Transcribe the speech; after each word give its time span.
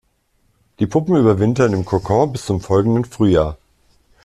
Die 0.79 0.87
Puppen 0.87 1.15
überwintern 1.15 1.73
im 1.73 1.85
Kokon 1.85 2.31
bis 2.31 2.47
zum 2.47 2.59
folgenden 2.59 3.05
Frühjahr. 3.05 3.59